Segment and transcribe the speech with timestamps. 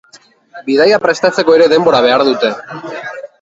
[0.69, 2.53] Bidaia prestatzeko ere denbora behar dute.